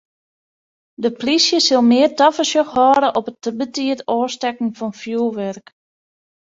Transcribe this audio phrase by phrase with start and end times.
[1.03, 5.65] De polysje sil mear tafersjoch hâlde op it te betiid ôfstekken fan fjoerwurk.